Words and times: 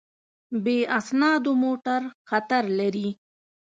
بې 0.63 0.77
اسنادو 0.99 1.51
موټر 1.63 2.01
خطر 2.29 2.63
لري. 2.79 3.09